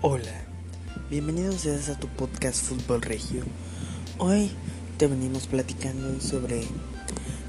Hola, 0.00 0.30
bienvenidos 1.10 1.66
a 1.66 1.98
tu 1.98 2.06
podcast 2.06 2.62
Fútbol 2.62 3.02
Regio. 3.02 3.42
Hoy 4.18 4.48
te 4.96 5.08
venimos 5.08 5.48
platicando 5.48 6.20
sobre 6.20 6.62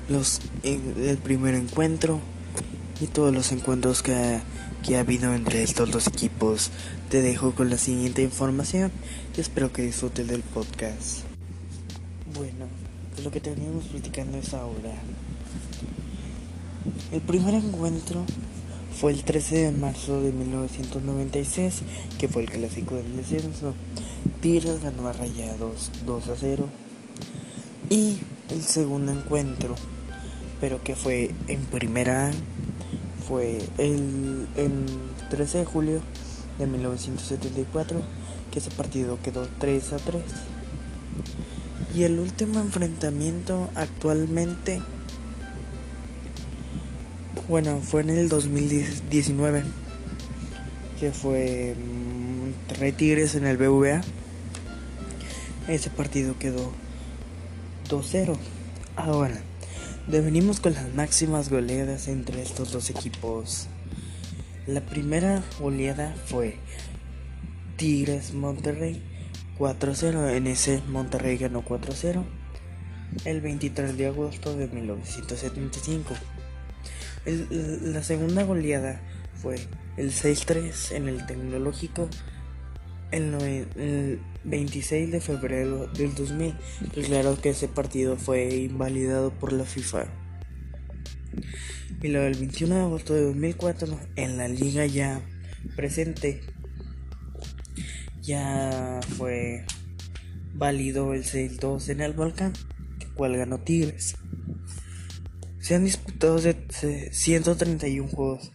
los 0.10 0.41
el, 0.64 1.20
primer 1.20 1.54
encuentro 1.54 2.20
y 3.00 3.05
todos 3.05 3.32
los 3.32 3.52
encuentros 3.52 4.02
que 4.02 4.16
ha, 4.16 4.41
que 4.84 4.98
ha 4.98 5.02
habido 5.02 5.32
entre 5.36 5.62
estos 5.62 5.91
dos 5.91 6.07
equipos. 6.07 6.71
Te 7.12 7.21
dejo 7.21 7.54
con 7.54 7.70
la 7.70 7.77
siguiente 7.77 8.23
información 8.23 8.91
y 9.38 9.41
espero 9.41 9.71
que 9.71 9.84
disfrutes 9.84 10.27
del 10.27 10.41
podcast. 10.41 11.20
Bueno, 12.34 12.66
pues 13.11 13.23
lo 13.23 13.29
que 13.29 13.41
te 13.41 13.52
veníamos 13.52 13.84
platicando 13.84 14.39
es 14.39 14.55
ahora. 14.55 14.95
El 17.11 17.21
primer 17.21 17.54
encuentro 17.54 18.25
fue 19.00 19.13
el 19.13 19.23
13 19.23 19.55
de 19.55 19.71
marzo 19.71 20.21
de 20.21 20.33
1996, 20.33 21.83
que 22.19 22.28
fue 22.28 22.42
el 22.42 22.50
clásico 22.50 22.96
del 22.96 23.15
descenso. 23.15 23.74
Tigres 24.41 24.83
ganó 24.83 25.07
a 25.07 25.14
Rayados 25.14 25.89
2 26.05 26.28
a 26.28 26.36
0. 26.36 26.65
Y 27.89 28.18
el 28.50 28.61
segundo 28.61 29.14
encuentro, 29.14 29.75
pero 30.60 30.83
que 30.83 30.97
fue 30.97 31.32
en 31.47 31.61
primera, 31.65 32.31
fue 33.25 33.59
el, 33.77 34.47
13 35.30 35.59
de 35.59 35.66
julio 35.66 36.02
de 36.58 36.67
1974, 36.67 38.02
que 38.52 38.59
ese 38.59 38.72
partido 38.72 39.17
quedó 39.23 39.47
3 39.59 39.94
a 39.94 39.97
3. 39.97 40.23
Y 41.95 42.03
el 42.03 42.19
último 42.19 42.59
enfrentamiento 42.59 43.69
actualmente 43.75 44.81
bueno, 47.50 47.81
fue 47.81 48.02
en 48.02 48.12
el 48.12 48.30
2019 48.30 49.64
que 51.00 51.12
fue 51.12 51.75
Monterrey 52.41 52.91
Tigres 52.91 53.33
en 53.33 53.47
el 53.47 53.58
BVA. 53.58 54.02
Ese 55.67 55.89
partido 55.89 56.38
quedó 56.38 56.72
2-0. 57.89 58.38
Ahora, 58.95 59.41
venimos 60.08 60.59
con 60.59 60.75
las 60.75 60.94
máximas 60.94 61.50
goleadas 61.50 62.08
entre 62.08 62.41
estos 62.44 62.72
dos 62.72 62.91
equipos. 62.91 63.67
La 64.67 64.81
primera 64.81 65.41
goleada 65.59 66.13
fue 66.28 66.58
Tigres 67.78 68.36
Monterrey 68.36 69.02
4-0. 69.58 70.36
En 70.36 70.45
ese 70.45 70.84
Monterrey 70.88 71.38
ganó 71.38 71.66
4-0 71.66 72.23
el 73.25 73.41
23 73.41 73.97
de 73.97 74.06
agosto 74.06 74.56
de 74.56 74.67
1975 74.67 76.13
la 77.25 78.03
segunda 78.03 78.44
goleada 78.44 79.02
fue 79.42 79.56
el 79.98 80.12
6-3 80.12 80.95
en 80.95 81.08
el 81.08 81.25
tecnológico 81.25 82.09
el, 83.12 84.20
26 84.44 85.12
de 85.12 85.22
febrero 85.22 85.88
del 85.88 86.16
2000. 86.16 86.53
Y 86.95 87.02
claro 87.02 87.40
que 87.42 87.50
ese 87.50 87.67
partido 87.67 88.16
fue 88.17 88.56
invalidado 88.56 89.31
por 89.31 89.53
la 89.53 89.66
FIFA. 89.66 90.06
Y 92.02 92.08
luego 92.08 92.28
el 92.28 92.36
21 92.36 92.75
de 92.75 92.81
agosto 92.81 93.14
de 93.14 93.23
2004 93.23 94.00
en 94.16 94.38
la 94.38 94.47
liga 94.47 94.86
ya 94.86 95.22
presente 95.75 96.42
ya 98.22 99.00
fue 99.17 99.66
válido 100.53 101.14
el 101.14 101.23
6-2 101.23 101.90
en 101.90 102.02
el 102.02 102.14
Volcán, 102.14 102.53
cual 103.16 103.36
ganó 103.36 103.59
Tigres. 103.59 104.16
Se 105.70 105.75
han 105.75 105.86
disputado 105.86 106.39
131 106.39 108.09
juegos 108.09 108.52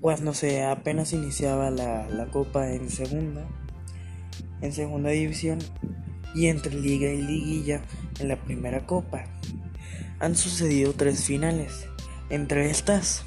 cuando 0.00 0.32
se 0.32 0.62
apenas 0.62 1.12
iniciaba 1.12 1.72
la, 1.72 2.28
copa 2.30 2.70
en 2.70 2.88
segunda, 2.88 3.48
en 4.60 4.72
segunda 4.72 5.10
división 5.10 5.58
y 6.36 6.46
entre 6.46 6.76
liga 6.76 7.08
y 7.08 7.20
liguilla 7.20 7.82
en 8.20 8.28
la 8.28 8.36
primera 8.36 8.86
copa. 8.86 9.24
Han 10.20 10.36
sucedido 10.36 10.92
tres 10.92 11.24
finales. 11.24 11.88
Entre 12.30 12.70
estas 12.70 13.24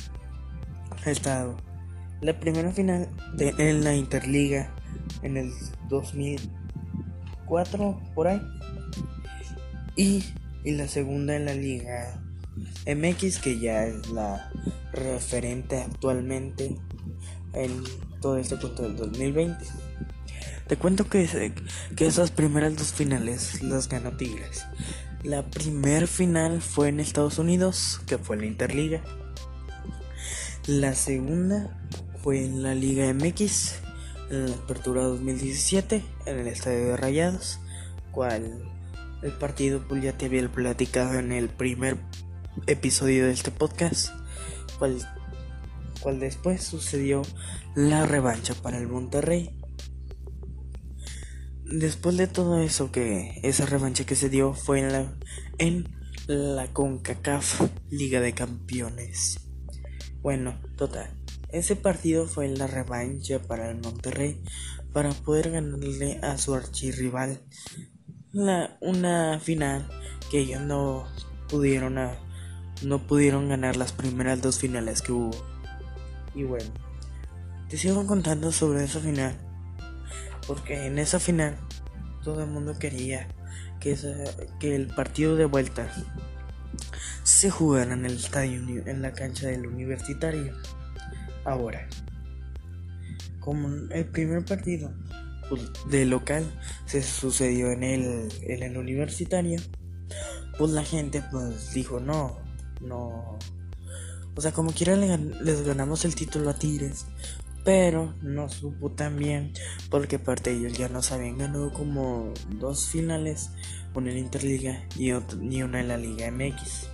ha 1.06 1.12
estado 1.12 1.58
la 2.22 2.40
primera 2.40 2.72
final 2.72 3.10
en 3.38 3.84
la 3.84 3.96
Interliga 3.96 4.74
en 5.24 5.36
el 5.36 5.52
2004 5.90 8.02
por 8.16 8.30
ahí 8.30 8.42
y, 9.98 10.24
y 10.64 10.72
la 10.72 10.88
segunda 10.88 11.36
en 11.36 11.44
la 11.44 11.54
Liga 11.54 12.31
MX 12.85 13.39
que 13.39 13.59
ya 13.59 13.85
es 13.85 14.09
la 14.09 14.51
referente 14.91 15.78
actualmente 15.81 16.78
en 17.53 17.84
todo 18.22 18.38
este 18.38 18.57
punto 18.57 18.84
del 18.84 18.95
2020. 18.95 19.66
Te 20.67 20.78
cuento 20.78 21.07
que, 21.09 21.53
que 21.95 22.06
esas 22.06 22.31
primeras 22.31 22.78
dos 22.78 22.94
finales 22.94 23.62
las 23.62 23.89
ganó 23.89 24.12
Tigres. 24.16 24.66
La 25.23 25.44
primer 25.44 26.07
final 26.07 26.62
fue 26.62 26.89
en 26.89 27.00
Estados 27.00 27.38
Unidos, 27.38 28.01
que 28.07 28.17
fue 28.17 28.38
la 28.38 28.45
Interliga. 28.45 29.01
La 30.68 30.95
segunda 30.95 31.78
fue 32.23 32.44
en 32.44 32.63
la 32.63 32.73
Liga 32.73 33.12
MX, 33.13 33.75
en 34.29 34.50
la 34.50 34.56
Apertura 34.56 35.03
2017, 35.03 36.03
en 36.25 36.39
el 36.39 36.47
Estadio 36.47 36.88
de 36.88 36.97
Rayados, 36.97 37.59
cual 38.12 38.63
el 39.22 39.31
partido 39.33 39.83
pues 39.88 40.01
ya 40.03 40.18
te 40.18 40.25
había 40.28 40.47
platicado 40.47 41.19
en 41.19 41.31
el 41.31 41.50
primer 41.50 41.97
episodio 42.67 43.25
de 43.25 43.34
este 43.34 43.51
podcast, 43.51 44.09
cual, 44.79 44.97
cual 46.01 46.19
después 46.19 46.63
sucedió 46.63 47.22
la 47.75 48.06
revancha 48.06 48.53
para 48.56 48.78
el 48.78 48.88
Monterrey. 48.88 49.57
Después 51.66 52.17
de 52.17 52.28
todo 52.28 52.62
eso 52.62 52.91
que 52.91 53.39
esa 53.44 53.66
revancha 53.66 54.06
que 54.06 54.16
se 54.16 54.29
dio 54.29 54.53
fue 54.53 54.79
en 54.79 54.91
la 54.91 55.13
en 55.57 55.88
la 56.28 56.67
CONCACAF 56.67 57.62
Liga 57.89 58.19
de 58.22 58.34
Campeones. 58.34 59.39
Bueno, 60.22 60.59
total. 60.75 61.09
Ese 61.50 61.75
partido 61.75 62.28
fue 62.28 62.47
la 62.50 62.68
revancha 62.68 63.39
para 63.39 63.69
el 63.69 63.81
Monterrey 63.81 64.41
para 64.94 65.12
poder 65.12 65.51
ganarle 65.51 66.19
a 66.22 66.38
su 66.38 66.53
archirrival 66.53 67.41
la, 68.31 68.78
una 68.81 69.39
final 69.39 69.88
que 70.29 70.39
ellos 70.39 70.62
no 70.62 71.07
pudieron 71.50 71.97
no 72.84 73.00
pudieron 73.00 73.50
ganar 73.50 73.75
las 73.75 73.94
primeras 73.94 74.42
dos 74.42 74.59
finales 74.59 75.02
que 75.02 75.12
hubo. 75.12 75.46
Y 76.34 76.44
bueno, 76.44 76.72
te 77.69 77.78
sigo 77.78 78.06
contando 78.06 78.52
sobre 78.52 78.84
esa 78.84 79.00
final. 79.00 79.36
Porque 80.47 80.88
en 80.88 80.97
esa 81.00 81.19
final 81.19 81.56
todo 82.24 82.44
el 82.44 82.50
mundo 82.50 82.78
quería 82.78 83.28
que, 83.80 83.97
el 84.62 84.88
partido 84.88 85.36
de 85.36 85.46
vuelta 85.46 85.92
se 87.24 87.50
jugara 87.50 87.94
en 87.94 88.06
el 88.06 88.14
estadio, 88.14 88.62
en 88.86 89.02
la 89.02 89.13
cancha 89.13 89.48
del 89.48 89.68
universitario. 89.68 90.53
Ahora, 91.46 91.88
como 93.40 93.69
el 93.92 94.06
primer 94.06 94.46
partido 94.46 94.94
pues, 95.50 95.62
de 95.90 96.06
local 96.06 96.46
se 96.86 97.02
sucedió 97.02 97.72
en 97.72 97.84
el, 97.84 98.30
en 98.44 98.63
el 98.63 98.78
universitario, 98.78 99.59
pues 100.58 100.72
la 100.72 100.84
gente 100.84 101.24
pues 101.31 101.74
dijo 101.74 102.00
no, 102.00 102.38
no. 102.81 103.38
O 104.36 104.42
sea, 104.42 104.52
como 104.52 104.72
quiera 104.72 104.96
les 104.96 105.66
ganamos 105.66 106.06
el 106.06 106.16
título 106.16 106.50
a 106.50 106.53
Tigres. 106.53 107.06
Pero 107.64 108.16
no 108.24 108.50
supo 108.50 108.90
tan 108.92 109.18
bien 109.18 109.53
porque 109.92 110.16
aparte 110.16 110.52
ellos 110.52 110.74
ya 110.74 110.90
nos 110.90 111.12
habían 111.12 111.38
ganado 111.38 111.72
como 111.72 112.34
dos 112.50 112.88
finales, 112.88 113.52
una 113.94 114.09
en 114.09 114.16
la 114.16 114.19
Interliga 114.19 114.84
y, 114.97 115.12
una 115.12 115.80
en 115.80 115.88
la 115.88 115.97
Liga 115.97 116.31
MX. 116.31 116.88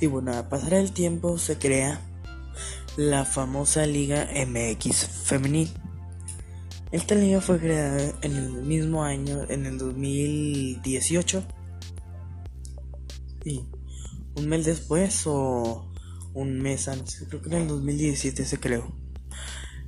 Y 0.00 0.06
bueno, 0.06 0.34
a 0.34 0.48
pasar 0.48 0.74
el 0.74 0.92
tiempo 0.92 1.36
se 1.36 1.58
crea 1.58 2.00
la 2.96 3.26
famosa 3.26 3.84
Liga 3.84 4.26
MX 4.34 5.06
femenil. 5.06 5.70
Esta 6.90 7.14
liga 7.14 7.40
fue 7.40 7.60
creada 7.60 8.12
en 8.22 8.36
el 8.36 8.50
mismo 8.50 9.04
año, 9.04 9.42
en 9.48 9.66
el 9.66 9.78
2018. 9.78 11.44
Y 13.44 13.60
un 14.34 14.48
mes 14.48 14.64
después 14.64 15.22
o 15.26 15.90
un 16.34 16.60
mes 16.60 16.88
antes, 16.88 17.24
creo 17.28 17.42
que 17.42 17.48
en 17.48 17.62
el 17.62 17.68
2017 17.68 18.44
se 18.44 18.58
creó. 18.58 18.92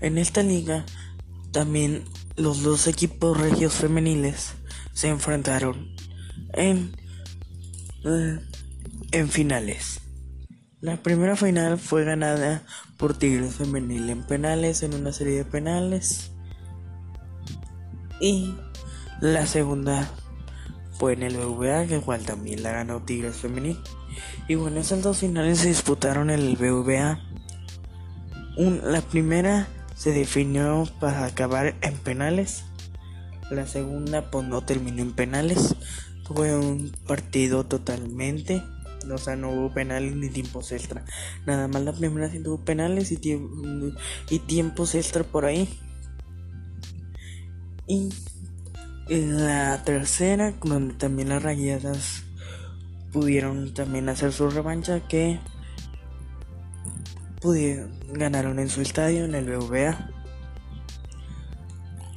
En 0.00 0.18
esta 0.18 0.42
liga 0.42 0.84
también 1.52 2.04
los 2.36 2.62
dos 2.62 2.86
equipos 2.86 3.38
regios 3.38 3.74
femeniles 3.74 4.54
se 4.92 5.08
enfrentaron 5.08 5.94
en, 6.54 6.96
eh, 8.04 8.40
en 9.12 9.28
finales. 9.28 10.00
La 10.80 11.00
primera 11.02 11.36
final 11.36 11.78
fue 11.78 12.04
ganada 12.04 12.64
por 12.96 13.16
Tigres 13.16 13.54
Femenil 13.54 14.10
en 14.10 14.26
penales, 14.26 14.82
en 14.82 14.94
una 14.94 15.12
serie 15.12 15.36
de 15.36 15.44
penales. 15.44 16.32
Y 18.20 18.56
la 19.20 19.46
segunda 19.46 20.10
en 21.10 21.22
el 21.22 21.37
BVA, 21.37 21.87
que 21.87 21.96
igual 21.96 22.25
también 22.25 22.62
la 22.62 22.72
ganó 22.72 23.02
Tigres 23.02 23.37
Femenil. 23.37 23.78
Y 24.49 24.54
bueno, 24.54 24.81
esas 24.81 25.02
dos 25.02 25.19
finales 25.19 25.58
se 25.58 25.69
disputaron 25.69 26.31
en 26.31 26.40
el 26.40 26.56
BVA. 26.56 27.20
la 28.56 29.00
primera 29.02 29.69
se 29.94 30.12
definió 30.12 30.88
para 31.00 31.25
acabar 31.25 31.75
en 31.81 31.94
penales. 31.99 32.64
La 33.50 33.66
segunda 33.66 34.31
pues 34.31 34.46
no 34.46 34.62
terminó 34.62 35.02
en 35.02 35.12
penales. 35.12 35.76
Fue 36.25 36.56
un 36.56 36.93
partido 37.06 37.64
totalmente. 37.64 38.62
O 39.10 39.19
sea, 39.19 39.37
no 39.37 39.50
hubo 39.50 39.75
penales 39.75 40.14
ni 40.14 40.28
tiempos 40.28 40.72
extra. 40.72 41.04
Nada 41.46 41.69
más 41.69 41.82
la 41.82 41.93
primera 41.93 42.31
sí 42.31 42.38
tuvo 42.38 42.64
penales 42.64 43.10
y, 43.10 43.19
y 44.31 44.38
tiempos 44.38 44.94
extra 44.94 45.25
por 45.25 45.44
ahí. 45.44 45.69
Y 47.87 48.10
la 49.20 49.82
tercera, 49.85 50.55
donde 50.64 50.94
también 50.94 51.29
las 51.29 51.43
rayadas 51.43 52.25
pudieron 53.12 53.75
también 53.75 54.09
hacer 54.09 54.32
su 54.32 54.49
revancha, 54.49 55.00
que 55.06 55.38
pudieron, 57.41 57.93
ganaron 58.12 58.59
en 58.59 58.69
su 58.69 58.81
estadio, 58.81 59.25
en 59.25 59.35
el 59.35 59.44
BVA. 59.44 60.09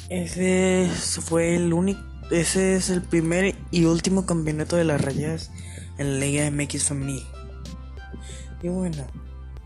Ese 0.10 0.90
fue 1.22 1.56
el 1.56 1.74
único, 1.74 2.00
ese 2.32 2.76
es 2.76 2.90
el 2.90 3.02
primer 3.02 3.56
y 3.72 3.86
último 3.86 4.26
campeonato 4.26 4.76
de 4.76 4.86
las 4.86 5.02
rayadas 5.02 5.52
en 5.98 6.20
la 6.20 6.26
Liga 6.26 6.50
MX 6.50 6.84
femenil. 6.86 7.24
Y 8.62 8.70
bueno, 8.70 9.06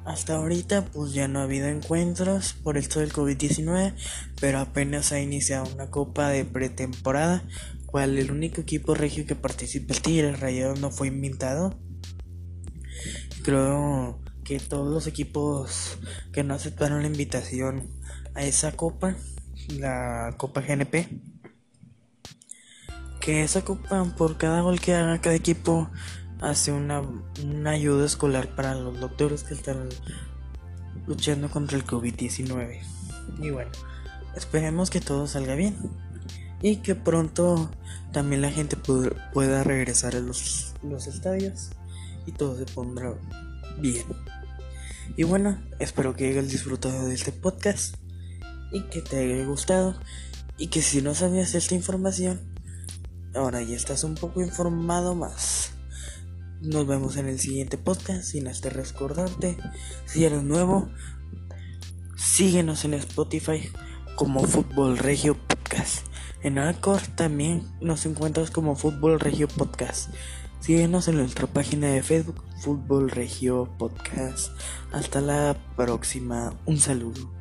hasta 0.09 0.37
ahorita 0.37 0.85
pues 0.85 1.13
ya 1.13 1.27
no 1.27 1.39
ha 1.39 1.43
habido 1.43 1.67
encuentros 1.67 2.53
por 2.53 2.77
esto 2.77 2.99
del 2.99 3.13
COVID-19, 3.13 3.93
pero 4.41 4.57
apenas 4.57 5.11
ha 5.11 5.19
iniciado 5.19 5.71
una 5.71 5.91
copa 5.91 6.29
de 6.29 6.45
pretemporada, 6.45 7.43
cual 7.85 8.17
el 8.17 8.31
único 8.31 8.59
equipo 8.61 8.95
regio 8.95 9.27
que 9.27 9.35
participa 9.35 9.93
el 9.93 10.01
Tigre 10.01 10.35
Rayado 10.35 10.75
no 10.77 10.89
fue 10.89 11.09
invitado. 11.09 11.79
Creo 13.43 14.19
que 14.43 14.59
todos 14.59 14.91
los 14.91 15.05
equipos 15.05 15.99
que 16.33 16.43
no 16.43 16.55
aceptaron 16.55 17.03
la 17.03 17.07
invitación 17.07 17.87
a 18.33 18.41
esa 18.41 18.71
copa, 18.71 19.15
la 19.77 20.33
Copa 20.37 20.61
GNP, 20.61 21.07
que 23.21 23.43
esa 23.43 23.61
copa 23.61 24.05
por 24.17 24.39
cada 24.39 24.61
gol 24.61 24.79
que 24.79 24.95
haga 24.95 25.21
cada 25.21 25.35
equipo 25.35 25.91
hace 26.41 26.71
una, 26.71 27.01
una 27.43 27.71
ayuda 27.71 28.05
escolar 28.05 28.55
para 28.55 28.75
los 28.75 28.99
doctores 28.99 29.43
que 29.43 29.53
están 29.53 29.89
luchando 31.07 31.49
contra 31.49 31.77
el 31.77 31.85
COVID-19. 31.85 32.81
Y 33.41 33.49
bueno, 33.49 33.71
esperemos 34.35 34.89
que 34.89 35.01
todo 35.01 35.27
salga 35.27 35.55
bien 35.55 35.75
y 36.61 36.77
que 36.77 36.95
pronto 36.95 37.69
también 38.11 38.41
la 38.41 38.51
gente 38.51 38.77
pueda 39.33 39.63
regresar 39.63 40.15
a 40.15 40.19
los, 40.19 40.73
los 40.83 41.07
estadios 41.07 41.69
y 42.25 42.31
todo 42.31 42.57
se 42.57 42.65
pondrá 42.65 43.13
bien. 43.79 44.05
Y 45.17 45.23
bueno, 45.23 45.61
espero 45.79 46.15
que 46.15 46.29
hayas 46.29 46.49
disfrutado 46.49 47.07
de 47.07 47.15
este 47.15 47.31
podcast 47.31 47.95
y 48.71 48.81
que 48.83 49.01
te 49.01 49.17
haya 49.17 49.45
gustado 49.45 49.99
y 50.57 50.67
que 50.67 50.81
si 50.81 51.01
no 51.01 51.15
sabías 51.15 51.55
esta 51.55 51.75
información, 51.75 52.39
ahora 53.33 53.61
ya 53.61 53.75
estás 53.75 54.03
un 54.03 54.15
poco 54.15 54.41
informado 54.41 55.15
más. 55.15 55.58
Nos 56.61 56.85
vemos 56.85 57.15
en 57.15 57.27
el 57.27 57.39
siguiente 57.39 57.77
podcast. 57.77 58.23
Sin 58.23 58.47
hasta 58.47 58.69
recordarte, 58.69 59.57
si 60.05 60.25
eres 60.25 60.43
nuevo, 60.43 60.89
síguenos 62.17 62.83
en 62.83 62.95
Spotify 62.95 63.69
como 64.15 64.43
Fútbol 64.43 64.97
Regio 64.97 65.37
Podcast. 65.37 66.05
En 66.41 66.57
Anchor 66.57 67.01
también 67.15 67.63
nos 67.79 68.05
encuentras 68.05 68.51
como 68.51 68.75
Fútbol 68.75 69.19
Regio 69.19 69.47
Podcast. 69.47 70.09
Síguenos 70.59 71.07
en 71.07 71.15
nuestra 71.15 71.47
página 71.47 71.87
de 71.87 72.03
Facebook 72.03 72.43
Fútbol 72.61 73.09
Regio 73.09 73.69
Podcast. 73.77 74.51
Hasta 74.91 75.21
la 75.21 75.57
próxima. 75.77 76.53
Un 76.65 76.77
saludo. 76.77 77.38